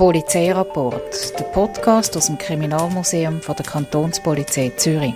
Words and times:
Polizeirapport, 0.00 1.38
der 1.38 1.44
Podcast 1.44 2.16
aus 2.16 2.28
dem 2.28 2.38
Kriminalmuseum 2.38 3.42
von 3.42 3.54
der 3.54 3.66
Kantonspolizei 3.66 4.72
Zürich. 4.74 5.12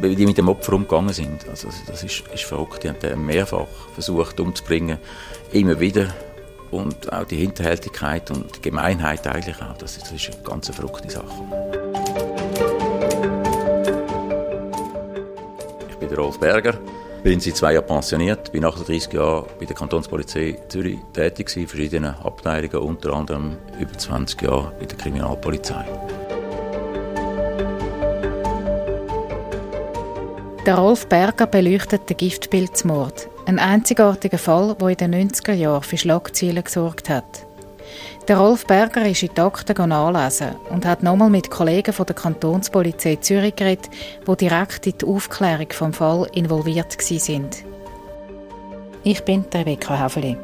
Wie 0.00 0.16
die 0.16 0.26
mit 0.26 0.36
dem 0.36 0.48
Opfer 0.48 0.72
umgegangen 0.72 1.12
sind, 1.12 1.48
also 1.48 1.68
das 1.86 2.02
ist, 2.02 2.24
ist 2.34 2.42
verrückt. 2.42 2.82
Die 2.82 2.88
haben 2.88 2.98
den 2.98 3.24
mehrfach 3.24 3.68
versucht 3.94 4.40
umzubringen, 4.40 4.98
immer 5.52 5.78
wieder. 5.78 6.08
Und 6.72 7.12
auch 7.12 7.22
die 7.22 7.36
Hinterhältigkeit 7.36 8.32
und 8.32 8.56
die 8.56 8.62
Gemeinheit 8.62 9.24
eigentlich 9.28 9.62
auch, 9.62 9.78
das, 9.78 9.96
das 9.96 10.10
ist 10.10 10.26
eine 10.26 10.42
ganz 10.42 10.68
verrückte 10.68 11.08
Sache. 11.08 11.30
Ich 15.88 15.96
bin 15.98 16.12
Rolf 16.16 16.40
Berger, 16.40 16.74
bin 17.22 17.40
seit 17.40 17.56
zwei 17.56 17.74
Jahren 17.74 17.86
pensioniert, 17.86 18.52
bin 18.52 18.64
38 18.64 19.12
Jahre 19.12 19.46
bei 19.58 19.66
der 19.66 19.76
Kantonspolizei 19.76 20.58
Zürich 20.68 20.98
tätig 21.12 21.54
in 21.56 21.68
verschiedenen 21.68 22.14
Abteilungen, 22.14 22.88
unter 22.88 23.12
anderem 23.12 23.56
über 23.78 23.96
20 23.96 24.42
Jahre 24.42 24.72
bei 24.78 24.86
der 24.86 24.96
Kriminalpolizei. 24.96 25.84
Der 30.66 30.76
Rolf 30.76 31.06
Berger 31.06 31.46
beleuchtet 31.46 32.08
den 32.08 32.16
Giftpilzmord, 32.16 33.28
ein 33.46 33.58
einzigartiger 33.58 34.38
Fall, 34.38 34.76
der 34.78 34.88
in 34.88 34.96
den 35.12 35.30
90er 35.30 35.54
Jahren 35.54 35.82
für 35.82 35.96
Schlagzeilen 35.96 36.62
gesorgt 36.62 37.08
hat. 37.08 37.46
Der 38.28 38.38
Rolf 38.38 38.66
Berger 38.66 39.06
ist 39.06 39.22
in 39.22 39.30
die 39.34 39.40
Akten 39.40 39.88
nachlesen 39.88 40.54
und 40.70 40.86
hat 40.86 41.02
nochmal 41.02 41.30
mit 41.30 41.50
Kollegen 41.50 41.92
von 41.92 42.06
der 42.06 42.14
Kantonspolizei 42.14 43.16
Zürich 43.16 43.56
geredet, 43.56 43.88
die 44.26 44.36
direkt 44.36 44.86
in 44.86 44.98
die 44.98 45.06
Aufklärung 45.06 45.68
des 45.68 45.96
Fall 45.96 46.26
involviert 46.32 46.96
waren. 46.98 47.50
Ich 49.02 49.22
bin 49.24 49.44
Rebecca 49.52 49.98
Haveli. 49.98 50.36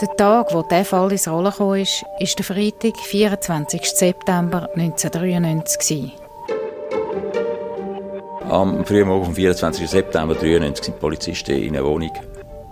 Der 0.00 0.16
Tag, 0.16 0.54
wo 0.54 0.62
dieser 0.62 0.84
Fall 0.86 1.12
ins 1.12 1.28
Rollen 1.28 1.52
kam, 1.52 1.74
ist 1.74 2.38
der 2.38 2.44
Freitag, 2.44 2.96
24. 2.96 3.84
September 3.84 4.66
1993. 4.74 6.29
Am 8.50 8.84
frühen 8.84 9.06
Morgen 9.06 9.26
vom 9.26 9.34
24. 9.36 9.88
September 9.88 10.34
1993 10.34 10.86
sind 10.86 10.96
die 10.96 11.00
Polizisten 11.00 11.52
in 11.52 11.76
eine 11.76 11.84
Wohnung 11.84 12.10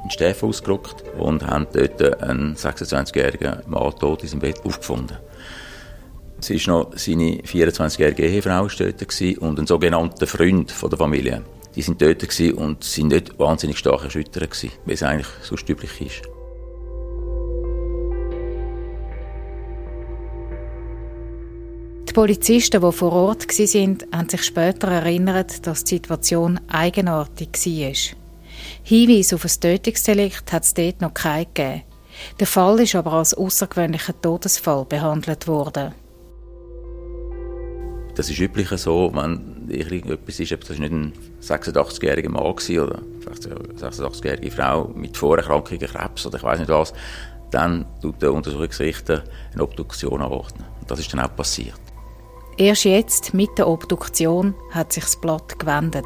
in 0.03 0.11
Steffen 0.11 0.49
ausgerückt 0.49 1.05
und 1.17 1.47
haben 1.47 1.69
dort 1.73 2.21
einen 2.21 2.57
26-jährigen 2.57 3.63
Mann 3.69 3.95
tot 3.95 4.25
in 4.25 4.29
seinem 4.29 4.41
Bett 4.41 4.61
aufgefunden. 4.65 5.19
Es 6.41 6.51
war 6.51 6.75
noch 6.75 6.99
seine 6.99 7.43
24-jährige 7.43 8.27
Ehefrau 8.27 8.67
dort 8.67 9.39
und 9.39 9.61
ein 9.61 9.67
sogenannter 9.69 10.27
Freund 10.27 10.73
von 10.73 10.91
der 10.91 10.99
Familie. 10.99 11.43
Die 11.77 11.83
sind 11.83 12.03
dort 12.03 12.25
und 12.55 12.83
sind 12.83 13.09
nicht 13.09 13.39
wahnsinnig 13.39 13.79
stark 13.79 14.03
erschüttert 14.03 14.51
wie 14.85 14.93
es 14.93 15.05
eigentlich 15.05 15.29
so 15.43 15.55
üblich 15.55 16.01
ist. 16.01 16.38
Polizisten, 22.19 22.81
die 22.81 22.93
vor 22.93 23.13
Ort 23.13 23.47
waren, 23.47 23.99
haben 24.13 24.29
sich 24.29 24.43
später 24.43 24.89
erinnert, 24.89 25.65
dass 25.65 25.85
die 25.85 25.95
Situation 25.95 26.59
eigenartig 26.67 27.51
war. 27.53 28.19
Hinweise 28.83 29.37
auf 29.37 29.45
ein 29.45 29.61
Tötungsdelikt 29.61 30.53
hat 30.53 30.65
es 30.65 30.75
dort 30.75 31.01
noch 31.01 31.15
keinen 31.15 31.47
gegeben. 31.55 31.83
Der 32.41 32.49
Fall 32.49 32.81
ist 32.81 32.97
aber 32.97 33.13
als 33.13 33.35
außergewöhnlicher 33.35 34.21
Todesfall 34.21 34.85
behandelt 34.87 35.47
worden. 35.47 35.95
Das 38.17 38.29
ist 38.29 38.41
üblich 38.41 38.69
so, 38.71 39.13
wenn 39.15 39.71
etwas 39.71 40.41
ist, 40.41 40.51
das 40.51 40.71
war 40.71 40.77
nicht 40.77 40.93
ein 40.93 41.13
86-jähriger 41.41 42.31
Mann 42.31 42.43
oder 42.43 42.99
eine 42.99 43.75
86-jährige 43.79 44.51
Frau 44.51 44.89
mit 44.93 45.17
Vorerkrankungen, 45.17 45.87
Krebs 45.87 46.27
oder 46.27 46.39
ich 46.39 46.43
weiß 46.43 46.59
nicht 46.59 46.69
was, 46.69 46.93
dann 47.53 47.87
tut 48.03 48.21
der 48.21 48.33
Untersuchungsrichter 48.33 49.23
eine 49.53 49.63
Obduktion 49.63 50.21
anordnen. 50.21 50.67
Und 50.81 50.91
das 50.91 50.99
ist 50.99 51.13
dann 51.13 51.21
auch 51.21 51.37
passiert. 51.37 51.79
Erst 52.61 52.87
jetzt, 52.87 53.35
mit 53.35 53.57
der 53.57 53.69
Obduktion, 53.69 54.53
hat 54.73 54.93
sich 54.93 55.05
das 55.05 55.15
Blatt 55.15 55.61
gewendet. 55.61 56.05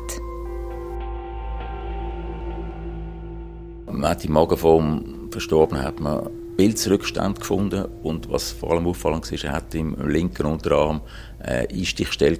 Man 3.90 4.10
hat 4.10 4.22
im 4.22 4.32
Magen 4.32 4.58
vom 4.58 5.30
Verstorbenen 5.30 5.82
hat 5.82 5.98
man 5.98 6.28
Pilzrückstand 6.58 7.40
gefunden 7.40 7.86
und 8.02 8.30
was 8.30 8.50
vor 8.50 8.72
allem 8.72 8.86
auffallend 8.86 9.32
war, 9.32 9.44
er 9.44 9.52
hat 9.52 9.74
im 9.74 9.96
linken 10.06 10.44
Unterarm 10.44 11.00
eine 11.38 11.70
Einstichstelle. 11.70 12.38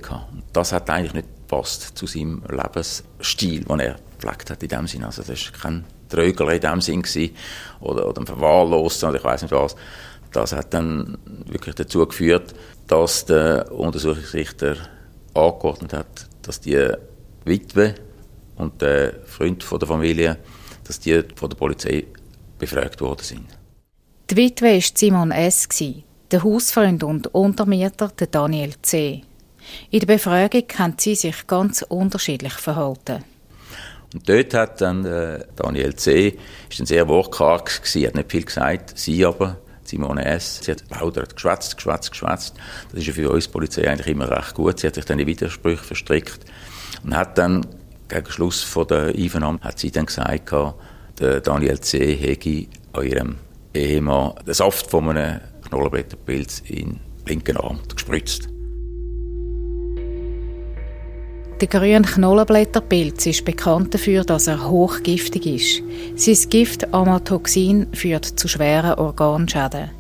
Das 0.53 0.75
hat 0.75 0.91
eigentlich 0.91 1.15
nicht 1.15 1.29
gepasst 1.49 1.97
zu 1.97 2.07
seinem 2.07 2.43
Lebensstil, 2.51 3.65
den 3.65 3.81
er 3.81 3.97
gepflegt 4.21 4.51
hat 4.51 4.63
in 4.63 4.69
dem 4.69 4.87
Sinne. 4.89 5.07
Also 5.07 5.23
das 5.23 5.53
war 5.53 5.59
kein 5.59 5.87
Trögler 6.11 6.53
in 6.53 6.61
dem 6.61 6.83
Sinn 6.83 7.31
oder, 7.81 8.07
oder 8.07 8.21
ein 8.21 8.27
Verwahrloser 8.27 9.09
oder 9.09 9.17
ich 9.17 9.25
weiß 9.25 9.41
nicht 9.41 9.53
was. 9.53 9.75
Das 10.33 10.53
hat 10.53 10.73
dann 10.75 11.19
wirklich 11.47 11.75
dazu 11.75 12.07
geführt, 12.07 12.55
dass 12.87 13.27
der 13.27 13.71
Untersuchungsrichter 13.73 14.77
angeordnet 15.35 15.93
hat, 15.93 16.27
dass 16.43 16.61
die 16.61 16.89
Witwe 17.45 17.95
und 18.57 18.81
der 18.81 19.15
Freund 19.27 19.63
von 19.63 19.79
der 19.79 19.89
Familie, 19.89 20.39
dass 20.85 21.01
die 21.01 21.23
von 21.35 21.51
der 21.51 21.57
Polizei 21.57 22.05
befragt 22.59 23.01
worden 23.01 23.23
sind. 23.23 23.47
Die 24.31 24.37
Witwe 24.37 24.75
war 24.75 24.81
Simon 24.95 25.31
S., 25.31 25.69
der 26.31 26.43
Hausfreund 26.43 27.05
und 27.05 27.35
Untermieter 27.35 28.09
der 28.09 28.27
Daniel 28.27 28.73
C. 28.81 29.23
In 29.91 30.01
der 30.01 30.07
Befragung 30.07 30.65
haben 30.79 30.95
sie 30.99 31.15
sich 31.15 31.47
ganz 31.47 31.83
unterschiedlich 31.83 32.55
verhalten. 32.55 33.23
Und 34.15 34.29
dort 34.29 34.55
hat 34.55 34.81
dann 34.81 35.05
äh, 35.05 35.45
Daniel 35.57 35.95
C. 35.95 36.39
ist 36.69 36.81
dann 36.81 36.87
sehr 36.87 37.09
wortkarg 37.09 37.83
gewesen, 37.83 38.07
hat 38.07 38.15
nicht 38.15 38.31
viel 38.31 38.45
gesagt, 38.45 38.99
sie 38.99 39.25
aber 39.25 39.59
Simone 39.85 40.25
S. 40.25 40.61
Sie 40.63 40.71
hat 40.71 40.89
plaudert, 40.89 41.35
geschwätzt, 41.35 41.77
geschwätzt, 41.77 42.11
geschwätzt. 42.11 42.55
Das 42.91 43.01
ist 43.01 43.07
ja 43.07 43.13
für 43.13 43.31
uns 43.31 43.49
Polizei 43.49 43.89
eigentlich 43.89 44.09
immer 44.09 44.31
recht 44.31 44.55
gut. 44.55 44.79
Sie 44.79 44.87
hat 44.87 44.95
sich 44.95 45.05
dann 45.05 45.19
in 45.19 45.27
Widersprüche 45.27 45.83
verstrickt 45.83 46.41
und 47.05 47.17
hat 47.17 47.39
dann 47.39 47.67
gegen 48.09 48.31
Schluss 48.31 48.63
von 48.63 48.87
der 48.87 49.07
Einvernahme 49.07 49.59
hat 49.61 49.79
sie 49.79 49.91
dann 49.91 50.07
gesagt, 50.07 50.53
der 51.19 51.41
Daniel 51.41 51.81
C. 51.81 52.15
hege 52.15 52.69
an 52.93 53.07
ihrem 53.07 53.37
Ehemann 53.75 54.35
den 54.47 54.55
Saft 54.55 54.91
von 54.91 55.09
einem 55.09 55.41
Knollenblätterpilz 55.69 56.61
in 56.67 56.77
den 56.77 57.01
linken 57.27 57.57
Arm 57.57 57.81
gespritzt. 57.89 58.49
Der 61.63 61.69
grüne 61.69 62.03
Knollenblätterpilz 62.03 63.25
ist 63.27 63.45
bekannt 63.45 63.95
dafür, 63.95 64.25
dass 64.25 64.49
er 64.49 64.69
hochgiftig 64.69 65.47
ist. 65.47 65.83
Sein 66.17 66.51
Gift 66.51 66.93
Amatoxin 66.93 67.87
führt 67.93 68.25
zu 68.25 68.49
schweren 68.49 68.99
Organschäden. 68.99 69.93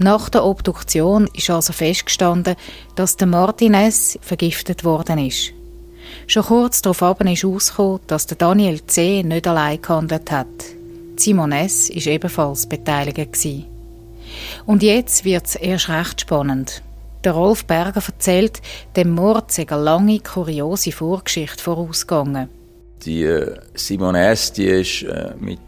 Nach 0.00 0.28
der 0.28 0.44
Obduktion 0.44 1.28
ist 1.34 1.50
also 1.50 1.72
festgestanden, 1.72 2.56
dass 2.96 3.16
der 3.16 3.28
Martinez 3.28 4.18
vergiftet 4.22 4.82
worden 4.82 5.24
ist. 5.24 5.52
Schon 6.26 6.42
kurz 6.42 6.82
darauf 6.82 7.20
ist 7.20 7.42
herausgekommen, 7.44 8.00
dass 8.08 8.26
der 8.26 8.36
Daniel 8.36 8.84
C. 8.84 9.22
nicht 9.22 9.46
allein 9.46 9.80
gehandelt 9.80 10.32
hat. 10.32 10.48
Simon 11.14 11.52
S. 11.52 11.90
war 11.90 12.06
ebenfalls 12.08 12.68
beteiligt. 12.68 13.38
Und 14.66 14.82
jetzt 14.82 15.24
wird 15.24 15.46
es 15.46 15.54
erst 15.54 15.90
recht 15.90 16.22
spannend. 16.22 16.82
Der 17.24 17.32
Rolf 17.32 17.64
Berger 17.64 18.02
erzählt, 18.04 18.62
dem 18.94 19.10
Mord 19.10 19.50
sei 19.50 19.66
eine 19.68 19.82
lange, 19.82 20.20
kuriose 20.20 20.92
Vorgeschichte 20.92 21.62
vorausgegangen. 21.62 22.48
Die 23.04 23.24
äh, 23.24 23.56
Simone 23.74 24.28
S., 24.28 24.52
die 24.52 24.66
ist 24.66 25.02
äh, 25.02 25.32
mit 25.38 25.58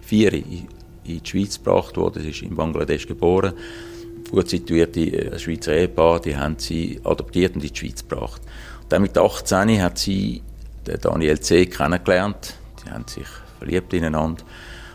vier 0.00 0.32
in, 0.32 0.68
die 1.04 1.20
Schweiz 1.24 1.58
gebracht 1.58 1.96
worden. 1.96 2.22
Sie 2.22 2.30
ist 2.30 2.42
in 2.42 2.54
Bangladesch 2.54 3.06
geboren. 3.06 3.52
Gut 4.30 4.48
situierte 4.48 5.00
äh, 5.00 5.38
Schweizer 5.38 5.74
Ehepaar, 5.74 6.20
die 6.20 6.36
haben 6.36 6.56
sie 6.58 7.00
adoptiert 7.04 7.54
und 7.56 7.64
in 7.64 7.72
die 7.72 7.76
Schweiz 7.76 8.06
gebracht. 8.06 8.42
Und 8.82 8.92
dann 8.92 9.02
mit 9.02 9.18
18 9.18 9.82
hat 9.82 9.98
sie 9.98 10.42
Daniel 10.84 11.40
C. 11.40 11.66
kennengelernt. 11.66 12.54
Sie 12.84 12.90
haben 12.90 13.06
sich 13.08 13.26
verliebt 13.58 13.92
ineinander. 13.92 14.44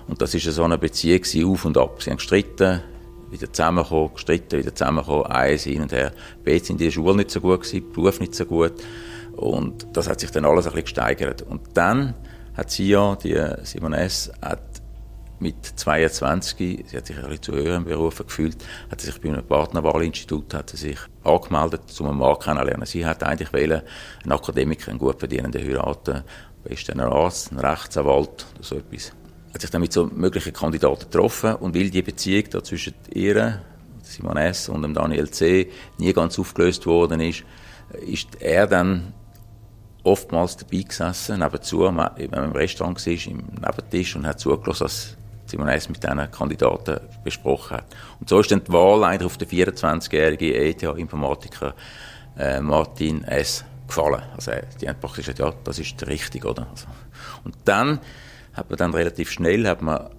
Und 0.07 0.21
das 0.21 0.33
war 0.33 0.39
so 0.39 0.63
eine 0.63 0.77
Beziehung 0.77 1.51
auf 1.51 1.65
und 1.65 1.77
ab. 1.77 2.01
Sie 2.01 2.09
haben 2.09 2.17
gestritten, 2.17 2.81
wieder 3.31 3.51
zusammengekommen, 3.51 4.13
gestritten, 4.13 4.59
wieder 4.59 4.75
zusammengekommen, 4.75 5.25
eins 5.27 5.63
hin 5.63 5.81
und 5.81 5.91
her. 5.91 6.11
Beide 6.43 6.63
sind 6.63 6.81
in 6.81 6.85
der 6.85 6.91
Schule 6.91 7.15
nicht 7.15 7.31
so 7.31 7.41
gut 7.41 7.61
gewesen, 7.61 7.91
Beruf 7.91 8.19
nicht 8.19 8.35
so 8.35 8.45
gut. 8.45 8.73
Und 9.35 9.87
das 9.93 10.09
hat 10.09 10.19
sich 10.19 10.31
dann 10.31 10.45
alles 10.45 10.65
ein 10.65 10.71
bisschen 10.71 10.85
gesteigert. 10.85 11.41
Und 11.41 11.61
dann 11.73 12.13
hat 12.53 12.69
sie 12.69 12.89
ja, 12.89 13.15
die 13.15 13.39
Simone 13.63 13.97
S., 13.97 14.31
hat 14.41 14.81
mit 15.39 15.65
22, 15.65 16.85
sie 16.87 16.97
hat 16.97 17.07
sich 17.07 17.17
ein 17.17 17.23
bisschen 17.23 17.41
zu 17.41 17.53
höheren 17.53 17.83
Berufen 17.83 18.27
gefühlt, 18.27 18.63
hat 18.91 19.01
sie 19.01 19.07
sich 19.07 19.19
bei 19.19 19.29
einem 19.29 19.43
Partnerwahlinstitut 19.43 20.53
hat 20.53 20.69
sie 20.69 20.77
sich 20.77 20.99
angemeldet, 21.23 21.81
um 21.99 22.09
einen 22.09 22.19
Mann 22.19 22.37
kennenzulernen. 22.37 22.85
Sie 22.85 23.05
hat 23.05 23.23
eigentlich 23.23 23.51
wollen, 23.51 23.81
einen 24.23 24.31
Akademiker, 24.31 24.91
einen 24.91 24.99
gut 24.99 25.17
verdienenden 25.17 25.67
heiraten, 25.67 26.17
am 26.17 26.23
besten 26.63 26.99
einen 26.99 27.11
Arzt, 27.11 27.51
einen 27.51 27.59
Rechtsanwalt 27.59 28.45
oder 28.53 28.63
so 28.63 28.75
etwas 28.75 29.13
hat 29.53 29.61
sich 29.61 29.69
dann 29.69 29.81
mit 29.81 29.93
so 29.93 30.05
möglichen 30.05 30.53
Kandidaten 30.53 31.01
getroffen 31.01 31.55
und 31.55 31.75
weil 31.75 31.89
die 31.89 32.01
Beziehung 32.01 32.45
da 32.49 32.63
zwischen 32.63 32.93
ihr, 33.13 33.61
Simon 34.03 34.37
S. 34.37 34.69
und 34.69 34.81
dem 34.81 34.93
Daniel 34.93 35.29
C. 35.29 35.69
nie 35.97 36.13
ganz 36.13 36.37
aufgelöst 36.39 36.85
worden 36.85 37.21
ist, 37.21 37.43
ist 38.05 38.41
er 38.41 38.67
dann 38.67 39.13
oftmals 40.03 40.57
dabei 40.57 40.83
gesessen, 40.83 41.39
nebenzu, 41.39 41.81
wenn 41.81 41.95
man 41.95 42.15
im 42.17 42.51
Restaurant 42.51 43.05
war, 43.05 43.13
im 43.13 43.37
Nebentisch 43.61 44.15
und 44.15 44.25
hat 44.25 44.39
zugelassen, 44.39 44.85
was 44.85 45.17
Simon 45.45 45.67
S. 45.67 45.89
mit 45.89 46.01
diesen 46.01 46.31
Kandidaten 46.31 46.99
besprochen 47.23 47.77
hat. 47.77 47.85
Und 48.19 48.29
so 48.29 48.39
ist 48.39 48.51
dann 48.51 48.63
die 48.63 48.71
Wahl 48.71 49.03
eigentlich 49.03 49.25
auf 49.25 49.37
den 49.37 49.49
24-jährigen 49.49 50.53
ETH-Informatiker 50.53 51.73
äh, 52.37 52.61
Martin 52.61 53.23
S. 53.25 53.65
gefallen. 53.87 54.23
Also 54.35 54.51
die 54.79 54.87
haben 54.87 54.99
praktisch 54.99 55.25
gesagt, 55.25 55.39
ja, 55.39 55.53
das 55.63 55.77
ist 55.77 55.99
der 55.99 56.07
Richtige, 56.07 56.47
oder? 56.47 56.67
Also, 56.71 56.87
und 57.43 57.55
dann 57.65 57.99
hat 58.53 58.69
man 58.69 58.77
dann 58.77 58.93
relativ 58.93 59.31
schnell, 59.31 59.67
hat 59.67 59.81
man, 59.81 60.09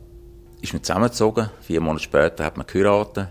ist 0.61 0.73
man 0.73 0.83
zusammengezogen, 0.83 1.51
vier 1.61 1.81
Monate 1.81 2.05
später 2.05 2.45
hat 2.45 2.57
man 2.57 2.67
geheiratet 2.67 3.29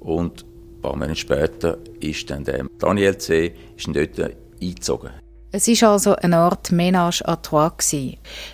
und 0.00 0.44
ein 0.44 0.80
paar 0.82 0.96
Monate 0.96 1.16
später 1.16 1.78
ist 2.00 2.30
dann 2.30 2.44
der 2.44 2.66
Daniel 2.78 3.16
C. 3.18 3.54
ist 3.76 3.88
dort 3.88 4.36
eingezogen. 4.60 5.10
Es 5.52 5.68
war 5.68 5.92
also 5.92 6.16
eine 6.16 6.36
Art 6.36 6.70
Ménage 6.70 7.24
à 7.24 7.40
trois, 7.40 7.72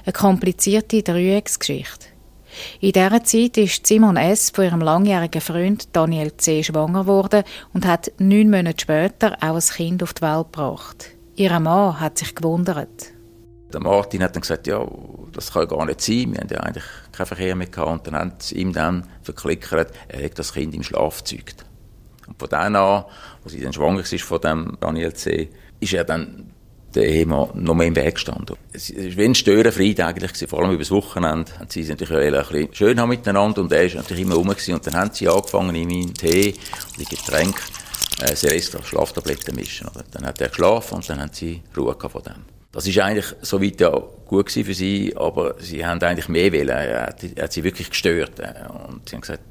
eine 0.04 0.12
komplizierte 0.12 1.02
Dreiecksgeschichte. 1.02 2.06
In 2.80 2.92
dieser 2.92 3.24
Zeit 3.24 3.56
ist 3.56 3.86
Simon 3.86 4.16
S. 4.16 4.50
von 4.50 4.64
ihrem 4.64 4.80
langjährigen 4.80 5.40
Freund 5.40 5.88
Daniel 5.96 6.36
C. 6.36 6.62
schwanger 6.62 7.02
geworden 7.02 7.44
und 7.72 7.86
hat 7.86 8.12
neun 8.18 8.50
Monate 8.50 8.82
später 8.82 9.36
auch 9.40 9.54
ein 9.54 9.60
Kind 9.60 10.02
auf 10.02 10.12
die 10.12 10.22
Welt 10.22 10.52
gebracht. 10.52 11.10
Ihr 11.34 11.58
Mann 11.60 11.98
hat 11.98 12.18
sich 12.18 12.34
gewundert. 12.34 13.12
Der 13.72 13.80
Martin 13.80 14.22
hat 14.22 14.34
dann 14.34 14.42
gesagt, 14.42 14.66
ja, 14.66 14.86
das 15.32 15.52
kann 15.52 15.68
gar 15.68 15.84
nicht 15.86 16.00
sein, 16.00 16.32
wir 16.32 16.40
haben 16.40 16.48
ja 16.50 16.60
eigentlich 16.60 16.84
keinen 17.12 17.26
Verkehr 17.26 17.54
mehr 17.54 17.66
gehabt. 17.66 17.90
Und 17.90 18.06
dann 18.06 18.14
haben 18.14 18.32
sie 18.38 18.56
ihm 18.56 18.72
dann 18.72 19.06
verklickert, 19.22 19.92
er 20.08 20.24
hat 20.24 20.38
das 20.38 20.52
Kind 20.52 20.74
im 20.74 20.82
Schlaf 20.82 21.24
gezeugt. 21.24 21.64
Und 22.26 22.38
von 22.38 22.48
dann 22.48 22.76
an, 22.76 23.04
wo 23.42 23.48
sie 23.48 23.60
dann 23.60 23.72
schwanger 23.72 23.98
war 23.98 24.18
von 24.18 24.40
dem 24.40 24.76
Daniel 24.80 25.12
C., 25.14 25.50
ist 25.80 25.92
er 25.92 26.04
dann 26.04 26.52
der 26.94 27.08
Ehemann 27.08 27.48
noch 27.54 27.74
mehr 27.74 27.86
im 27.86 27.96
Weg 27.96 28.14
gestanden. 28.14 28.56
Es 28.72 28.94
war 28.94 29.02
wie 29.02 29.24
ein 29.24 29.34
Störenfried 29.34 30.00
eigentlich, 30.00 30.32
gewesen. 30.32 30.48
vor 30.48 30.60
allem 30.60 30.72
über 30.72 30.82
das 30.82 30.90
Wochenende. 30.90 31.50
Haben 31.58 31.70
sie 31.70 31.82
sich 31.82 31.98
natürlich 31.98 32.10
ein 32.10 32.32
bisschen 32.32 32.74
schön 32.74 33.00
haben 33.00 33.08
miteinander 33.08 33.62
und 33.62 33.72
er 33.72 33.84
ist 33.84 33.94
natürlich 33.94 34.22
immer 34.22 34.34
rum 34.34 34.48
gewesen. 34.48 34.74
Und 34.74 34.86
dann 34.86 34.94
haben 34.94 35.10
sie 35.12 35.28
angefangen, 35.28 35.74
in 35.74 36.14
Tee 36.14 36.54
und 36.92 36.98
in 36.98 37.06
Getränk 37.06 37.62
äh, 38.20 38.36
Seresta, 38.36 38.82
Schlaftabletten 38.82 39.54
mischen. 39.54 39.88
Oder? 39.88 40.04
Dann 40.10 40.26
hat 40.26 40.40
er 40.40 40.48
geschlafen 40.48 40.96
und 40.96 41.08
dann 41.08 41.20
haben 41.20 41.32
sie 41.32 41.62
Ruhe 41.76 41.96
von 41.98 42.22
dem. 42.22 42.61
Das 42.72 42.86
ist 42.86 42.98
eigentlich 42.98 43.26
soweit 43.42 43.80
ja 43.80 43.90
gut 44.26 44.46
gewesen 44.46 44.64
für 44.64 44.74
sie, 44.74 45.14
aber 45.14 45.54
sie 45.58 45.84
haben 45.84 46.00
eigentlich 46.02 46.28
mehr 46.28 46.52
wollen. 46.52 46.68
Er 46.70 47.06
hat, 47.08 47.22
hat 47.38 47.52
sie 47.52 47.62
wirklich 47.62 47.90
gestört. 47.90 48.40
Und 48.40 49.08
sie 49.08 49.14
haben 49.14 49.20
gesagt, 49.20 49.42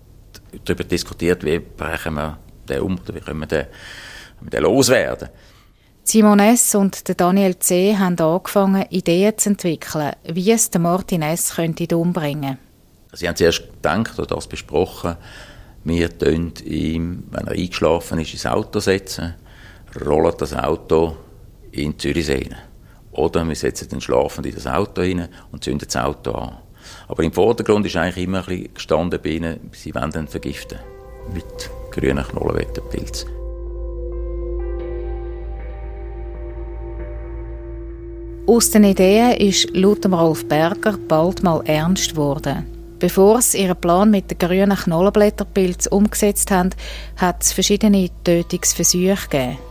darüber 0.66 0.84
diskutiert, 0.84 1.44
wie 1.46 1.60
brechen 1.60 2.16
wir 2.16 2.40
den 2.68 2.82
um 2.82 3.00
oder 3.00 3.16
wie 3.16 3.20
können 3.20 3.40
wir 3.40 3.48
den, 3.48 3.68
den 4.42 4.64
loswerden. 4.64 5.30
Simon 6.04 6.40
S. 6.40 6.74
und 6.74 7.20
Daniel 7.20 7.58
C. 7.60 7.96
haben 7.96 8.20
angefangen, 8.20 8.86
Ideen 8.90 9.38
zu 9.38 9.50
entwickeln, 9.50 10.14
wie 10.24 10.52
es 10.52 10.72
Martin 10.78 11.22
S. 11.22 11.56
könnte 11.56 11.96
umbringen 11.96 12.58
Sie 13.14 13.28
haben 13.28 13.36
zuerst 13.36 13.68
gedacht 13.72 14.18
oder 14.18 14.36
das 14.36 14.48
besprochen, 14.48 15.16
wir 15.84 16.18
tun 16.18 16.54
ihm, 16.66 17.24
wenn 17.30 17.48
er 17.48 17.54
eingeschlafen 17.54 18.20
ist, 18.20 18.34
ins 18.34 18.46
Auto 18.46 18.80
setzen, 18.80 19.36
rollen 20.06 20.34
das 20.38 20.54
Auto 20.54 21.18
in 21.72 21.98
Zürichsee. 21.98 22.50
Oder 23.12 23.48
wir 23.48 23.56
setzen 23.56 23.90
den 23.90 24.02
Schlafenden 24.02 24.52
in 24.52 24.56
das 24.56 24.68
Auto 24.68 25.02
rein 25.02 25.28
und 25.52 25.64
zünden 25.64 25.88
das 25.88 26.02
Auto 26.02 26.32
an. 26.32 26.58
Aber 27.08 27.24
im 27.24 27.32
Vordergrund 27.32 27.86
ist 27.86 27.96
eigentlich 27.96 28.26
immer 28.26 28.40
ein 28.40 28.46
bisschen 28.46 28.74
gestanden 28.74 29.20
bei 29.22 29.30
ihnen, 29.30 29.60
sie 29.74 29.94
wollen 29.94 30.28
vergiften. 30.28 30.80
Mit 31.34 31.70
grünen 31.92 32.24
Knollenwettenpilz. 32.24 33.26
Aus 38.48 38.72
den 38.72 38.84
Ideen 38.84 39.38
ist 39.38 39.70
laut 39.76 40.06
Rolf 40.06 40.48
Berger 40.48 40.98
bald 41.08 41.44
mal 41.44 41.62
ernst 41.66 42.12
geworden. 42.12 42.66
Bevor 43.00 43.42
sie 43.42 43.64
ihren 43.64 43.80
Plan 43.80 44.12
mit 44.12 44.30
den 44.30 44.38
grünen 44.38 44.76
Knollenblätterpilz 44.76 45.88
umgesetzt 45.88 46.52
haben, 46.52 46.72
hat 47.18 47.44
es 47.44 47.54
verschiedene 47.54 48.10
Tötungsversuche 48.24 49.28
gegeben. 49.30 49.71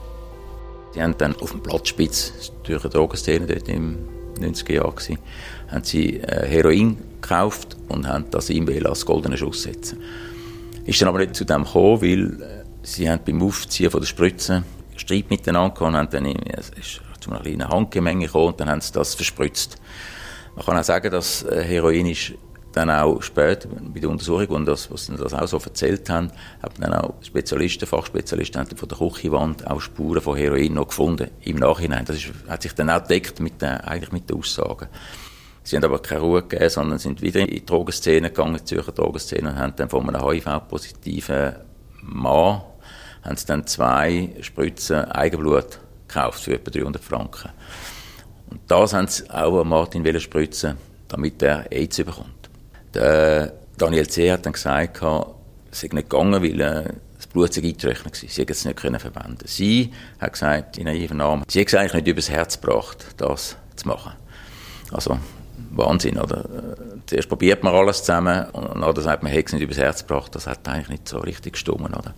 Sie 0.93 1.03
haben 1.03 1.17
dann 1.19 1.37
auf 1.37 1.53
dem 1.53 1.63
Platzspitz, 1.63 2.53
durch 2.65 2.83
eine 2.83 2.91
Drogenszene 2.91 3.47
dort 3.47 3.69
im 3.69 3.99
90er 4.39 4.73
Jahr, 4.73 4.95
haben 5.69 5.85
sie 5.85 6.19
äh, 6.19 6.47
Heroin 6.47 6.99
gekauft 7.21 7.77
und 7.89 8.09
haben 8.09 8.27
das 8.31 8.51
ihm 8.51 8.69
als 8.85 9.07
goldenen 9.07 9.39
Schuss 9.39 9.63
setzen. 9.63 10.03
Ist 10.85 11.01
dann 11.01 11.09
aber 11.09 11.19
nicht 11.19 11.37
zu 11.37 11.45
dem 11.45 11.65
gekommen, 11.65 12.03
weil 12.03 12.43
äh, 12.43 12.65
sie 12.83 13.09
haben 13.09 13.21
beim 13.25 13.43
Aufziehen 13.43 13.91
von 13.91 14.01
der 14.01 14.07
Spritze 14.07 14.65
Streit 14.97 15.31
miteinander 15.31 15.75
gehabt 15.75 15.81
und 15.81 15.97
haben 15.97 16.11
dann, 16.11 16.27
es 16.27 16.71
ist 16.71 17.01
zu 17.21 17.31
einer 17.31 17.41
kleinen 17.41 17.69
Handgemenge 17.69 18.27
gekommen 18.27 18.49
und 18.49 18.61
dann 18.61 18.71
haben 18.71 18.81
sie 18.81 18.93
das 18.93 19.15
verspritzt. 19.15 19.77
Man 20.57 20.65
kann 20.65 20.77
auch 20.77 20.85
sagen, 20.85 21.11
dass 21.11 21.43
äh, 21.45 21.63
Heroin 21.63 22.07
ist 22.07 22.33
dann 22.73 22.91
auch 22.91 23.23
später 23.23 23.69
bei 23.69 24.01
der 24.01 24.11
Untersuchung, 24.11 24.49
und 24.49 24.67
das, 24.67 24.91
was 24.91 25.07
sie 25.07 25.17
das 25.17 25.35
auch 25.35 25.47
so 25.47 25.59
erzählt 25.59 26.09
haben, 26.09 26.31
haben 26.63 26.75
dann 26.79 26.95
auch 26.95 27.15
Spezialisten, 27.23 27.87
Fachspezialisten 27.87 28.67
von 28.77 28.89
der 28.89 28.99
Küchenwand 28.99 29.67
auch 29.67 29.81
Spuren 29.81 30.21
von 30.21 30.37
Heroin 30.37 30.75
noch 30.75 30.89
gefunden 30.89 31.31
im 31.43 31.57
Nachhinein. 31.57 32.05
Das 32.05 32.17
ist, 32.17 32.33
hat 32.49 32.63
sich 32.63 32.75
dann 32.75 32.91
auch 32.91 33.03
gedeckt 33.03 33.41
mit 33.41 33.61
den, 33.61 33.69
eigentlich 33.69 34.13
mit 34.13 34.31
den 34.31 34.39
Aussagen. 34.39 34.89
Sie 35.63 35.77
haben 35.77 35.85
aber 35.85 36.01
keine 36.01 36.21
Ruhe 36.21 36.43
gegeben, 36.43 36.71
sondern 36.71 36.99
sind 36.99 37.23
wieder 37.23 37.41
in 37.41 37.49
die 37.49 37.65
Drogenszene 37.65 38.31
gegangen, 38.31 38.57
die 38.57 38.65
Zürcher 38.65 38.93
Drogenszene, 38.93 39.51
und 39.51 39.57
haben 39.57 39.75
dann 39.77 39.91
von 39.91 40.09
einem 40.09 40.27
HIV-positiven 40.27 41.57
Mann 42.03 42.63
haben 43.23 43.37
sie 43.37 43.47
dann 43.47 43.67
zwei 43.67 44.31
Spritzen 44.41 45.05
Eigenblut 45.05 45.79
gekauft 46.09 46.43
für 46.43 46.55
etwa 46.55 46.71
300 46.71 47.03
Franken. 47.03 47.51
Und 48.49 48.61
das 48.67 48.95
haben 48.95 49.07
sie 49.07 49.29
auch 49.31 49.63
Martin 49.65 50.21
spritzen 50.21 50.77
damit 51.09 51.43
er 51.43 51.71
AIDS 51.71 51.97
bekommt. 51.99 52.40
Der 52.95 53.53
Daniel 53.79 54.09
C. 54.09 54.31
hat 54.31 54.45
dann 54.47 54.53
gesagt, 54.53 55.01
es 55.71 55.81
sei 55.81 55.89
nicht 55.93 56.11
gegangen, 56.11 56.43
weil 56.43 56.61
äh, 56.61 56.85
das 57.17 57.27
Blut 57.27 57.53
sei 57.53 57.63
eingetrocknet 57.63 58.23
war. 58.23 58.29
Sie 58.29 58.41
hätten 58.41 58.53
es 58.53 58.65
nicht 58.65 58.81
verwenden 58.81 59.45
Sie 59.45 59.93
hat 60.19 60.33
gesagt, 60.33 60.79
in 60.79 60.87
ihrem 60.87 61.19
Namen, 61.19 61.45
sie 61.49 61.61
hat 61.61 61.69
es 61.69 61.75
eigentlich 61.75 61.95
nicht 61.95 62.09
übers 62.09 62.31
Herz 62.31 62.61
gebracht, 62.61 63.07
das 63.17 63.57
zu 63.77 63.89
machen. 63.89 64.13
Also, 64.91 65.19
Wahnsinn, 65.71 66.19
oder? 66.19 66.45
Zuerst 67.07 67.29
probiert 67.29 67.63
man 67.63 67.75
alles 67.75 68.01
zusammen 68.01 68.47
und 68.51 68.81
dann 68.81 69.03
sagt 69.03 69.23
man, 69.23 69.31
hätte 69.31 69.47
es 69.47 69.53
nicht 69.53 69.63
übers 69.63 69.79
Herz 69.79 70.07
gebracht. 70.07 70.35
Das 70.35 70.47
hat 70.47 70.67
eigentlich 70.69 70.89
nicht 70.89 71.09
so 71.09 71.19
richtig 71.19 71.53
gestummen, 71.55 71.95
oder? 71.95 72.15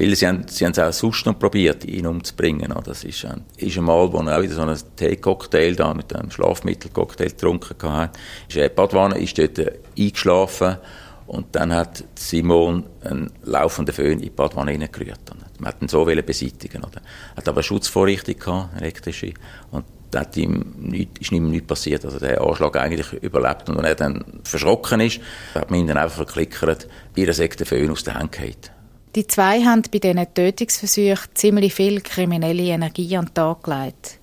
Weil 0.00 0.16
sie 0.16 0.26
haben, 0.26 0.48
sie 0.48 0.64
haben 0.64 0.72
es 0.72 0.78
auch 0.78 0.92
sonst 0.92 1.26
noch 1.26 1.38
probiert, 1.38 1.84
ihn 1.84 2.06
umzubringen. 2.06 2.72
Das 2.84 3.04
ist, 3.04 3.22
ein, 3.26 3.44
ist 3.58 3.76
einmal, 3.76 4.10
wo 4.10 4.18
er 4.20 4.38
auch 4.38 4.42
wieder 4.42 4.54
so 4.54 4.62
einen 4.62 4.78
Teecocktail 4.96 5.76
da 5.76 5.92
mit 5.92 6.16
einem 6.16 6.30
Schlafmittelcocktail 6.30 7.28
getrunken 7.28 7.92
hat. 7.92 8.18
Ist 8.48 8.56
er 8.56 8.70
in 8.70 8.74
Badwanne, 8.74 9.18
ist 9.18 9.36
dort 9.38 9.60
eingeschlafen 9.98 10.78
und 11.26 11.54
dann 11.54 11.74
hat 11.74 12.02
Simon 12.14 12.84
einen 13.04 13.30
laufenden 13.42 13.94
Föhn 13.94 14.12
in 14.12 14.20
die 14.20 14.30
Badwanne 14.30 14.70
reingerührt. 14.70 15.20
Man 15.58 15.68
hat 15.68 15.82
ihn 15.82 15.88
so 15.88 16.06
beseitigen 16.06 16.82
oder? 16.82 17.02
Hat 17.36 17.46
aber 17.46 17.58
eine 17.58 17.62
Schutzvorrichtung 17.62 18.38
gehabt, 18.38 18.80
elektrische. 18.80 19.34
Und 19.70 19.84
hat 20.14 20.34
ihm 20.38 20.76
nicht, 20.78 21.18
ist 21.18 21.30
ihm 21.30 21.50
nichts 21.50 21.66
passiert. 21.66 22.06
Also 22.06 22.18
der 22.18 22.40
Anschlag 22.40 22.74
eigentlich 22.78 23.12
überlebt. 23.22 23.68
Und 23.68 23.76
wenn 23.76 23.84
er 23.84 23.96
dann 23.96 24.24
verschrocken 24.44 25.00
ist, 25.00 25.20
hat 25.54 25.70
man 25.70 25.80
ihn 25.80 25.86
dann 25.88 25.98
einfach 25.98 26.16
verklickert, 26.16 26.88
ihr 27.16 27.30
sagt 27.34 27.60
der 27.60 27.66
Föhn 27.66 27.90
aus 27.90 28.02
der 28.02 28.14
Hand 28.14 28.32
gefallen. 28.32 28.79
Die 29.16 29.26
zwei 29.26 29.64
haben 29.64 29.82
bei 29.90 29.98
diesen 29.98 30.34
Tötungsversuchen 30.34 31.30
ziemlich 31.34 31.74
viel 31.74 32.00
kriminelle 32.00 32.62
Energie 32.62 33.16
an 33.16 33.26
den 33.26 33.34
Tag 33.34 33.64
gelegt. 33.64 34.18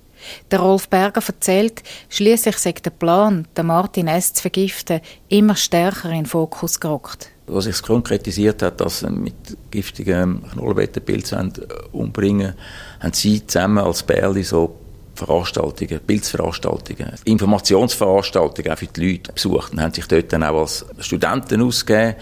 Der 0.50 0.60
Rolf 0.60 0.88
Berger 0.88 1.22
erzählt, 1.26 1.84
schließlich 2.10 2.58
sei 2.58 2.72
der 2.72 2.92
Plan, 2.92 3.48
den 3.56 3.66
Martin 3.66 4.08
S. 4.08 4.34
zu 4.34 4.42
vergiften, 4.42 5.02
immer 5.28 5.56
stärker 5.56 6.10
in 6.10 6.24
den 6.24 6.26
Fokus 6.26 6.80
gerückt. 6.80 7.30
Was 7.48 7.66
sich 7.66 7.82
konkretisiert 7.82 8.62
hat, 8.62 8.82
dass 8.82 9.00
sie 9.00 9.10
mit 9.10 9.36
giftigen 9.72 10.44
Knollenbettenpilzen 10.52 11.54
umbringen, 11.92 12.54
haben 13.00 13.14
sie 13.14 13.46
zusammen 13.46 13.80
als 13.80 14.04
Bärli 14.04 14.44
so 14.44 14.76
Veranstaltungen, 15.16 16.00
Bildveranstaltungen, 16.06 17.14
Informationsveranstaltungen 17.26 18.72
auch 18.72 18.78
für 18.78 18.88
die 18.88 19.12
Leute 19.12 19.34
besucht 19.34 19.74
und 19.74 19.82
haben 19.82 19.94
sich 19.94 20.06
dort 20.08 20.32
dann 20.32 20.44
auch 20.44 20.62
als 20.62 20.86
Studenten 21.00 21.62
ausgegeben. 21.62 22.16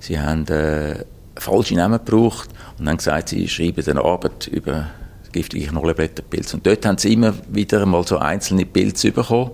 Sie 0.00 0.20
haben 0.20 0.46
äh, 0.48 1.04
falsche 1.42 1.74
Namen 1.74 1.98
gebraucht 2.04 2.50
und 2.78 2.88
haben 2.88 2.96
gesagt, 2.96 3.30
sie 3.30 3.48
schreiben 3.48 3.84
eine 3.86 4.04
Arbeit 4.04 4.46
über 4.48 4.88
giftige 5.32 5.66
Knollenblätterpilze. 5.68 6.56
Und 6.56 6.66
dort 6.66 6.84
haben 6.86 6.98
sie 6.98 7.14
immer 7.14 7.34
wieder 7.48 7.84
mal 7.86 8.06
so 8.06 8.18
einzelne 8.18 8.66
Pilze 8.66 9.12
bekommen 9.12 9.52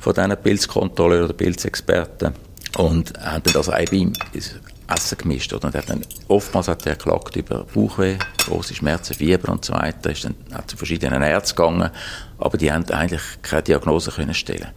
von 0.00 0.14
diesen 0.14 0.36
Pilzkontrolleuren 0.36 1.26
oder 1.26 1.34
Pilzexperten 1.34 2.34
und 2.78 3.12
haben 3.20 3.42
dann 3.42 3.54
das 3.54 3.68
auch 3.68 3.92
ins 3.92 4.58
Essen 4.88 5.18
gemischt. 5.18 5.52
Oder? 5.52 5.68
Und 5.68 5.74
hat 5.74 5.88
dann, 5.88 6.02
oftmals 6.28 6.68
hat 6.68 6.86
er 6.86 6.96
geklagt 6.96 7.36
über 7.36 7.64
Bauchweh, 7.64 8.16
große 8.46 8.74
Schmerzen, 8.74 9.14
Fieber 9.14 9.52
und 9.52 9.64
so 9.64 9.74
weiter. 9.74 10.10
Ist 10.10 10.24
dann 10.24 10.34
hat 10.52 10.70
zu 10.70 10.76
verschiedenen 10.76 11.22
Ärzten 11.22 11.56
gegangen, 11.56 11.90
aber 12.38 12.58
die 12.58 12.72
haben 12.72 12.88
eigentlich 12.90 13.22
keine 13.42 13.62
Diagnose 13.62 14.10
können 14.10 14.34
stellen. 14.34 14.68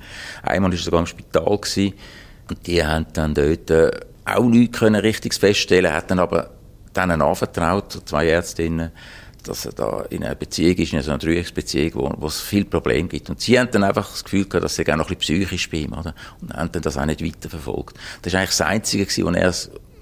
Einmal 0.43 0.71
war 0.71 0.77
er 0.77 0.83
sogar 0.83 0.99
im 0.99 1.07
Spital 1.07 1.57
gewesen, 1.57 1.93
und 2.47 2.67
die 2.67 2.85
haben 2.85 3.07
dann 3.13 3.33
dort 3.33 3.71
äh, 3.71 3.91
auch 4.25 4.45
nichts 4.45 4.81
richtig 4.81 5.33
feststellen, 5.35 5.93
hat 5.93 6.11
dann 6.11 6.19
aber 6.19 6.51
denen 6.95 7.21
anvertraut, 7.21 8.01
zwei 8.05 8.27
Ärztinnen, 8.27 8.91
dass 9.43 9.65
er 9.65 9.73
da 9.73 10.05
in 10.09 10.23
einer 10.23 10.35
Beziehung 10.35 10.75
ist, 10.77 10.93
in 10.93 11.01
so 11.01 11.11
einer 11.11 11.19
Dreiecksbeziehung, 11.19 11.91
wo, 11.95 12.13
wo 12.17 12.27
es 12.27 12.41
viele 12.41 12.65
Probleme 12.65 13.07
gibt. 13.07 13.29
Und 13.29 13.41
sie 13.41 13.59
haben 13.59 13.69
dann 13.71 13.83
einfach 13.83 14.09
das 14.09 14.23
Gefühl 14.23 14.45
gehabt, 14.45 14.63
dass 14.63 14.75
sie 14.75 14.91
auch 14.91 14.95
noch 14.95 15.09
ein 15.09 15.15
bisschen 15.15 15.39
psychisch 15.39 15.69
bei 15.69 15.77
ihm, 15.77 15.93
oder? 15.93 16.15
Und 16.41 16.53
haben 16.53 16.71
dann 16.71 16.81
das 16.81 16.97
auch 16.97 17.05
nicht 17.05 17.23
weiterverfolgt. 17.23 17.95
Das 18.21 18.33
ist 18.33 18.37
eigentlich 18.37 18.49
das 18.49 18.61
Einzige 18.61 19.05
gewesen, 19.05 19.25
wo 19.25 19.29
er 19.29 19.53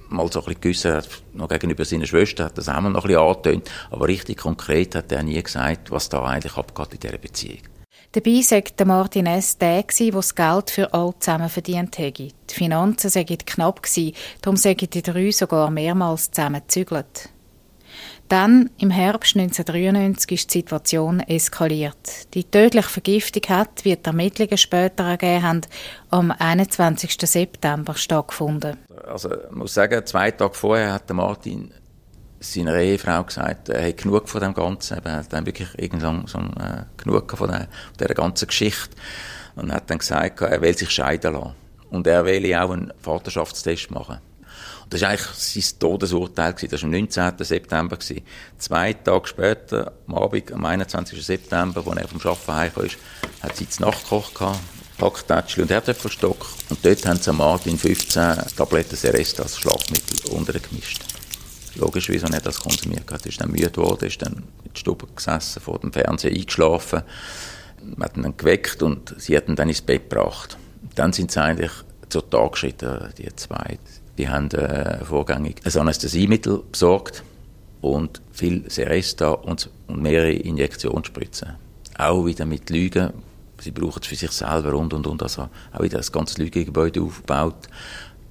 mal 0.10 0.32
so 0.32 0.39
ein 0.39 0.46
bisschen 0.46 0.62
gewissen 0.62 0.94
hat, 0.94 1.10
noch 1.34 1.50
gegenüber 1.50 1.84
seiner 1.84 2.06
Schwester, 2.06 2.46
hat 2.46 2.58
das 2.58 2.70
auch 2.70 2.80
mal 2.80 2.89
noch 2.89 3.03
ein 3.03 3.08
bisschen 3.08 3.22
angetönt. 3.22 3.72
Aber 3.92 4.08
richtig 4.08 4.38
konkret 4.38 4.96
hat 4.96 5.12
er 5.12 5.24
nie 5.24 5.42
gesagt, 5.42 5.92
was 5.92 6.10
da 6.10 6.24
eigentlich 6.24 6.56
abgeht 6.56 6.94
in 6.94 7.00
dieser 7.00 7.18
Beziehung. 7.18 7.73
Dabei 8.13 8.41
sagt 8.41 8.79
der 8.79 8.86
Martin 8.86 9.25
S. 9.25 9.58
der, 9.58 9.82
der 9.82 10.12
das 10.12 10.36
Geld 10.36 10.70
für 10.70 10.93
alle 10.93 11.17
zusammen 11.17 11.50
verdient 11.50 11.98
hätte. 11.98 12.27
Die 12.27 12.53
Finanzen 12.53 13.10
seien 13.10 13.25
knapp 13.25 13.82
gewesen, 13.82 14.13
darum 14.39 14.55
seien 14.55 14.77
die 14.77 15.01
drei 15.01 15.32
sogar 15.32 15.72
mehrmals 15.72 16.29
zusammen 16.29 16.62
gezügelt. 16.62 17.29
Dann, 18.29 18.70
im 18.77 18.91
Herbst 18.91 19.36
1993, 19.36 20.32
ist 20.32 20.53
die 20.53 20.60
Situation 20.60 21.22
eskaliert. 21.22 22.32
Die 22.36 22.43
tödliche 22.43 22.88
Vergiftung 22.88 23.43
hat, 23.50 23.84
wie 23.84 23.96
die 23.96 24.05
Ermittlungen 24.05 24.58
später 24.58 25.05
ergeben 25.05 25.41
haben, 25.41 25.62
am 26.12 26.29
21. 26.29 27.17
September 27.20 27.96
stattgefunden. 27.96 28.77
Also, 29.08 29.34
ich 29.34 29.51
muss 29.51 29.74
sagen, 29.74 30.05
zwei 30.05 30.29
Tage 30.29 30.53
vorher 30.53 30.93
hat 30.93 31.10
Martin 31.10 31.74
seiner 32.43 32.75
Ehefrau 32.75 33.23
gesagt, 33.23 33.69
er 33.69 33.88
hat 33.88 33.97
genug 33.97 34.29
von 34.29 34.41
dem 34.41 34.53
Ganzen. 34.53 35.03
Er 35.03 35.17
hat 35.17 35.33
dann 35.33 35.45
wirklich 35.45 35.69
irgendwann 35.77 36.27
so, 36.27 36.39
äh, 36.39 36.83
genug 36.97 37.38
von, 37.38 37.50
der, 37.50 37.67
dieser 38.00 38.13
ganzen 38.13 38.47
Geschichte. 38.47 38.95
Und 39.55 39.71
hat 39.71 39.89
dann 39.89 40.00
gesagt, 40.00 40.41
er 40.41 40.62
will 40.62 40.77
sich 40.77 40.89
scheiden 40.89 41.33
lassen. 41.33 41.55
Und 41.89 42.07
er 42.07 42.25
will 42.25 42.53
auch 42.55 42.71
einen 42.71 42.91
Vaterschaftstest 43.01 43.91
machen. 43.91 44.19
Das 44.89 45.01
war 45.01 45.09
eigentlich 45.09 45.27
sein 45.27 45.79
Todesurteil. 45.79 46.53
Das 46.53 46.71
war 46.71 46.83
am 46.83 46.91
19. 46.91 47.33
September. 47.39 47.97
Zwei 48.57 48.93
Tage 48.93 49.27
später, 49.27 49.93
am 50.07 50.15
Abend, 50.15 50.51
am 50.51 50.65
21. 50.65 51.25
September, 51.25 51.83
als 51.85 51.97
er 51.97 52.07
vom 52.07 52.21
Arbeiten 52.21 52.53
heimkam, 52.53 52.89
hat 53.41 53.55
sie 53.55 53.69
zu 53.69 53.81
Nacht 53.81 54.03
gekocht, 54.03 54.39
Hacktätschli 55.01 55.63
und 55.63 55.71
Erdäpfelstock. 55.71 56.45
Und 56.69 56.85
dort 56.85 57.05
haben 57.05 57.19
sie 57.19 57.33
Martin 57.33 57.77
15 57.77 58.38
Tabletten 58.55 58.95
Seresta 58.95 59.43
als 59.43 59.57
Schlafmittel 59.57 60.31
untergemischt. 60.31 61.12
Logisch, 61.75 62.10
wieso 62.10 62.27
nicht 62.27 62.46
das 62.46 62.60
konsumiert 62.60 63.12
hat. 63.12 63.25
Ist 63.25 63.42
dann 63.42 63.51
müde 63.51 63.72
geworden, 63.72 64.06
ist 64.06 64.22
dann 64.22 64.34
in 64.63 64.72
der 64.74 64.80
Stube 64.80 65.08
gesessen, 65.15 65.62
vor 65.62 65.80
dem 65.80 65.92
Fernseher 65.92 66.32
eingeschlafen. 66.32 67.01
Man 67.82 68.10
hat 68.10 68.18
ihn 68.18 68.24
dann 68.24 68.38
geweckt 68.38 68.82
und 68.84 69.15
sie 69.18 69.36
hat 69.36 69.48
ihn 69.48 69.56
dann 69.56 69.70
ins 69.70 69.82
Bett 69.82 70.10
gebracht. 70.10 70.58
Dann 70.96 71.13
sind 71.13 71.32
sie 71.32 71.42
eigentlich 71.42 71.72
zur 72.10 72.30
Tag 72.30 72.53
geschritten, 72.53 73.10
die 73.18 73.36
zwei. 73.36 73.80
Die 74.18 74.30
haben 74.30 74.51
äh, 74.51 75.03
vorgängig 75.03 75.62
ein 75.65 75.82
Anästhesiemittel 75.82 76.62
besorgt 76.72 77.24
und 77.82 78.22
viel 78.32 78.70
Seresta 78.70 79.32
und, 79.32 79.70
und 79.88 80.01
mehrere 80.01 80.32
Injektionsspritzen. 80.32 81.56
Auch 81.98 82.25
wieder 82.25 82.46
mit 82.46 82.70
Lügen. 82.70 83.12
Sie 83.60 83.72
brauchen 83.72 84.00
es 84.01 84.08
für 84.08 84.15
sich 84.15 84.32
selber 84.32 84.75
und 84.75 84.94
und 84.94 85.08
und. 85.08 85.24
Also 85.24 85.50
auch 85.72 85.82
wieder 85.82 85.98
das 85.98 86.12
ganze 86.12 86.42
Lügengebäude 86.42 87.01
aufgebaut, 87.01 87.68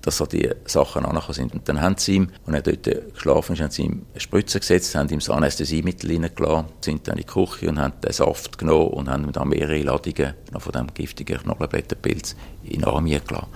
dass 0.03 0.17
so 0.17 0.27
die 0.27 0.51
Sachen 0.67 1.05
angekommen 1.05 1.35
sind. 1.35 1.55
Und 1.55 1.69
dann 1.69 1.81
haben 1.81 1.97
sie 1.97 2.17
ihm, 2.17 2.29
als 2.47 2.55
er 2.55 2.77
dort 2.77 3.15
geschlafen 3.15 3.55
ist, 3.55 3.63
haben 3.63 3.71
sie 3.71 3.83
ihm 3.83 4.07
eine 4.11 4.21
Spritze 4.21 4.61
gesetzt, 4.61 4.95
haben 4.95 5.09
ihm 5.09 5.21
das 5.21 5.31
Anästhesiemittel 5.31 6.11
reingelassen, 6.11 6.67
sind 6.81 7.09
dann 7.09 7.17
in 7.17 7.25
die 7.25 7.27
Küche 7.27 7.69
und 7.69 7.79
haben 7.79 7.95
den 8.01 8.13
Saft 8.13 8.59
genommen 8.59 8.89
und 8.89 9.09
haben 9.09 9.31
dann 9.33 9.49
mehrere 9.49 9.83
Ladungen 9.83 10.35
von 10.59 10.73
dem 10.73 10.93
giftigen 10.93 11.39
Knoblauchblätterpilz 11.39 12.37
in 12.65 12.81
den 12.81 12.85
Arm 12.85 13.07
gelassen. 13.07 13.47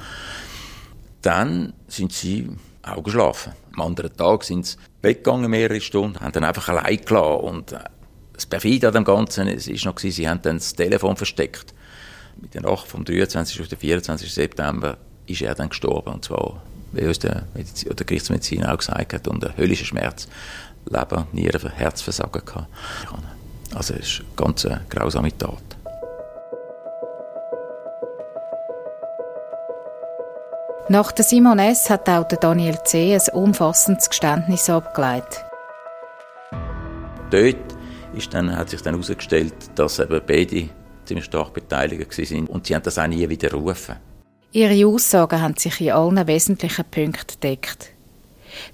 Dann 1.22 1.72
sind 1.88 2.12
sie 2.12 2.48
auch 2.82 3.02
geschlafen. 3.02 3.52
Am 3.74 3.82
anderen 3.82 4.16
Tag 4.16 4.44
sind 4.44 4.66
sie 4.66 4.76
weggegangen, 5.02 5.50
mehrere 5.50 5.80
Stunden, 5.80 6.20
haben 6.20 6.32
dann 6.32 6.44
einfach 6.44 6.68
allein 6.68 7.04
gelassen. 7.04 7.40
Und 7.40 7.72
äh, 7.72 7.80
das 8.32 8.46
Perfide 8.46 8.88
an 8.88 8.94
dem 8.94 9.04
Ganzen 9.04 9.48
ist 9.48 9.84
noch, 9.84 9.98
sie 9.98 10.28
haben 10.28 10.42
dann 10.42 10.58
das 10.58 10.74
Telefon 10.74 11.16
versteckt. 11.16 11.74
Mit 12.40 12.54
der 12.54 12.62
Nacht 12.62 12.86
vom 12.86 13.04
23. 13.04 13.60
auf 13.60 13.68
den 13.68 13.78
24. 13.78 14.32
September 14.32 14.98
ist 15.26 15.42
er 15.42 15.54
dann 15.54 15.68
gestorben. 15.68 16.14
Und 16.14 16.24
zwar, 16.24 16.62
wie 16.92 17.06
uns 17.06 17.18
der, 17.18 17.44
Medizin, 17.54 17.94
der 17.94 18.06
Gerichtsmediziner 18.06 18.72
auch 18.72 18.78
gesagt 18.78 19.12
hat, 19.12 19.28
unter 19.28 19.56
höllischer 19.56 19.84
Schmerz. 19.84 20.28
Leber, 20.88 21.26
Nieren, 21.32 21.70
Herzversagen 21.70 22.44
gehabt. 22.44 22.68
Also 23.74 23.94
es 23.94 24.06
ist 24.06 24.20
eine 24.20 24.28
ganz 24.36 24.64
äh, 24.64 24.78
grausame 24.88 25.36
Tat. 25.36 25.76
Nach 30.88 31.10
der 31.10 31.24
Simon 31.24 31.58
S. 31.58 31.90
hat 31.90 32.08
auch 32.08 32.28
der 32.28 32.38
Daniel 32.38 32.78
C. 32.84 33.12
ein 33.12 33.34
umfassendes 33.34 34.08
Geständnis 34.08 34.70
abgelegt. 34.70 35.44
Dort 37.30 37.56
ist 38.14 38.32
dann, 38.32 38.56
hat 38.56 38.70
sich 38.70 38.82
dann 38.82 38.94
herausgestellt, 38.94 39.54
dass 39.74 39.98
eben 39.98 40.20
beide 40.24 40.68
ziemlich 41.04 41.24
stark 41.24 41.52
beteiligt 41.52 42.16
waren 42.16 42.46
und 42.46 42.66
sie 42.66 42.76
haben 42.76 42.84
das 42.84 42.98
auch 42.98 43.06
nie 43.08 43.28
widerrufen. 43.28 43.96
Ihre 44.52 44.86
Aussagen 44.86 45.40
haben 45.40 45.56
sich 45.56 45.80
in 45.80 45.90
allen 45.92 46.26
wesentlichen 46.26 46.84
Punkten 46.90 47.40
gedeckt. 47.40 47.90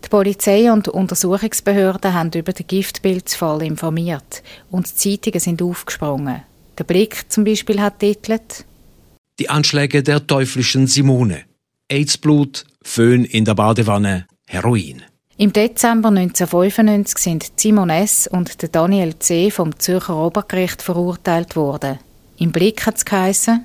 Die 0.05 0.09
Polizei 0.09 0.71
und 0.73 0.88
Untersuchungsbehörden 0.88 2.14
haben 2.14 2.31
über 2.35 2.52
den 2.52 2.67
Giftpilzfall 2.67 3.62
informiert 3.62 4.43
und 4.71 4.88
die 4.88 4.95
Zeitungen 4.95 5.41
sind 5.41 5.62
aufgesprungen. 5.62 6.43
Der 6.79 6.85
Blick 6.85 7.31
zum 7.31 7.45
Beispiel 7.45 7.81
hat 7.81 7.99
titelt 7.99 8.64
Die 9.38 9.50
Anschläge 9.50 10.02
der 10.02 10.26
teuflischen 10.26 10.87
Simone. 10.87 11.43
AIDS-Blut, 11.88 12.64
Föhn 12.83 13.25
in 13.25 13.45
der 13.45 13.55
Badewanne, 13.55 14.26
Heroin. 14.47 15.02
Im 15.37 15.52
Dezember 15.52 16.09
1995 16.09 17.19
sind 17.19 17.52
Simon 17.57 17.91
S. 17.91 18.26
und 18.26 18.75
Daniel 18.75 19.19
C. 19.19 19.50
vom 19.50 19.79
Zürcher 19.79 20.17
Obergericht 20.17 20.83
verurteilt 20.83 21.57
worden. 21.57 21.99
Im 22.38 22.52
Blick 22.52 22.87
hat 22.87 22.97
es 22.97 23.05
geheissen, 23.05 23.64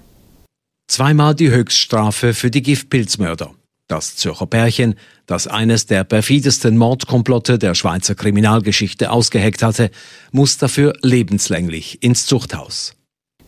Zweimal 0.87 1.35
die 1.35 1.51
Höchststrafe 1.51 2.33
für 2.33 2.49
die 2.49 2.61
Giftpilzmörder. 2.61 3.53
Das 3.87 4.15
Zürcher 4.15 4.47
Pärchen, 4.47 4.95
das 5.25 5.47
eines 5.47 5.85
der 5.85 6.03
perfidesten 6.03 6.77
Mordkomplotte 6.77 7.57
der 7.57 7.75
Schweizer 7.75 8.15
Kriminalgeschichte 8.15 9.11
ausgeheckt 9.11 9.63
hatte, 9.63 9.91
muss 10.31 10.57
dafür 10.57 10.93
lebenslänglich 11.01 12.03
ins 12.03 12.25
Zuchthaus. 12.25 12.95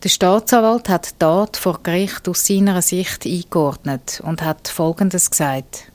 Der 0.02 0.08
Staatsanwalt 0.08 0.88
hat 0.88 1.10
die 1.10 1.18
Tat 1.18 1.58
vor 1.58 1.82
Gericht 1.82 2.26
aus 2.26 2.46
seiner 2.46 2.80
Sicht 2.80 3.26
eingeordnet 3.26 4.22
und 4.24 4.42
hat 4.42 4.68
Folgendes 4.68 5.30
gesagt. 5.30 5.92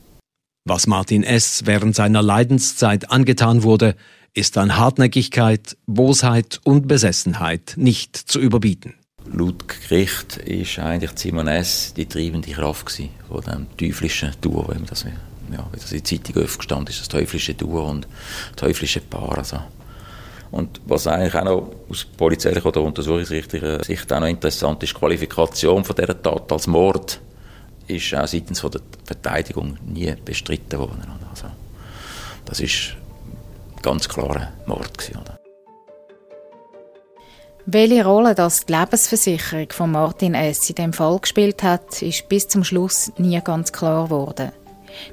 Was 0.64 0.86
Martin 0.86 1.24
S. 1.24 1.62
während 1.64 1.96
seiner 1.96 2.22
Leidenszeit 2.22 3.10
angetan 3.10 3.64
wurde, 3.64 3.96
ist 4.32 4.58
an 4.58 4.76
Hartnäckigkeit, 4.76 5.76
Bosheit 5.86 6.60
und 6.62 6.86
Besessenheit 6.86 7.74
nicht 7.76 8.16
zu 8.16 8.38
überbieten. 8.38 8.94
Laut 9.32 9.64
Gericht 9.68 10.36
ist 10.38 10.78
eigentlich 10.78 11.12
Simon 11.16 11.48
S. 11.48 11.92
die 11.94 12.06
treibende 12.06 12.50
Kraft 12.50 12.90
von 13.28 13.40
dem 13.42 13.66
teuflischen 13.76 14.32
Duo, 14.40 14.66
wenn 14.68 14.86
das, 14.86 15.04
ja, 15.04 15.66
wie 15.72 15.80
das 15.80 15.92
in 15.92 15.98
der 15.98 16.04
Zeitung 16.04 16.42
aufgestanden 16.44 16.88
ist, 16.88 17.00
das 17.00 17.08
teuflische 17.08 17.54
Duo 17.54 17.88
und 17.90 18.06
teuflische 18.56 19.00
Paar. 19.00 19.38
Also 19.38 19.60
und 20.50 20.80
was 20.86 21.06
eigentlich 21.06 21.34
auch 21.34 21.44
noch 21.44 21.70
aus 21.90 22.04
polizeilicher 22.04 22.66
oder 22.66 22.82
untersuchungsrichtiger 22.82 23.82
Sicht 23.84 24.12
auch 24.12 24.20
noch 24.20 24.28
interessant 24.28 24.82
ist, 24.82 24.94
die 24.94 24.98
Qualifikation 24.98 25.84
von 25.84 25.96
dieser 25.96 26.22
Tat 26.22 26.50
als 26.52 26.66
Mord 26.66 27.20
ist 27.88 28.14
auch 28.14 28.26
seitens 28.26 28.60
von 28.60 28.70
der 28.70 28.80
Verteidigung 29.04 29.76
nie 29.84 30.14
bestritten 30.24 30.78
worden. 30.78 31.02
Also, 31.30 31.46
das 32.44 32.60
ist 32.60 32.96
ganz 33.82 34.08
klarer 34.08 34.52
Mord 34.66 34.96
gewesen, 34.96 35.20
oder? 35.20 35.45
Welche 37.68 38.04
Rolle 38.04 38.36
das 38.36 38.64
die 38.64 38.72
Lebensversicherung 38.72 39.66
von 39.72 39.90
Martin 39.90 40.34
S. 40.34 40.70
in 40.70 40.76
dem 40.76 40.92
Fall 40.92 41.18
gespielt 41.18 41.64
hat, 41.64 42.00
ist 42.00 42.28
bis 42.28 42.46
zum 42.46 42.62
Schluss 42.62 43.10
nie 43.18 43.40
ganz 43.42 43.72
klar 43.72 44.04
geworden. 44.04 44.52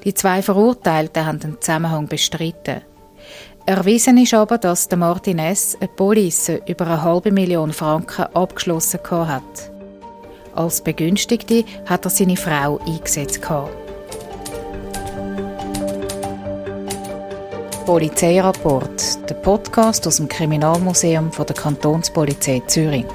Die 0.04 0.14
zwei 0.14 0.44
Verurteilten 0.44 1.26
haben 1.26 1.40
den 1.40 1.60
Zusammenhang 1.60 2.08
bestritten. 2.08 2.82
Erwiesen 3.66 4.20
ist 4.20 4.36
aber, 4.36 4.60
dass 4.60 4.88
der 4.88 5.00
Martin 5.00 5.40
S. 5.40 5.76
eine 5.80 5.88
Police 5.88 6.52
über 6.68 6.86
eine 6.86 7.02
halbe 7.02 7.32
Million 7.32 7.74
Franken 7.74 8.28
abgeschlossen 8.36 9.00
hat. 9.10 9.72
Als 10.54 10.84
Begünstigte 10.84 11.66
hat 11.88 12.06
er 12.06 12.12
seine 12.12 12.38
Frau 12.38 12.78
eingesetzt. 12.86 13.42
Polizeirapport, 17.86 19.30
der 19.30 19.36
Podcast 19.36 20.08
aus 20.08 20.16
dem 20.16 20.30
Kriminalmuseum 20.30 21.32
der 21.32 21.56
Kantonspolizei 21.56 22.62
Zürich. 22.66 23.06